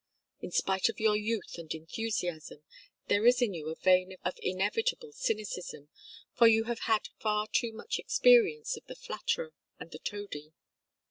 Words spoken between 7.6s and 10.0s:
much experience of the flatterer and the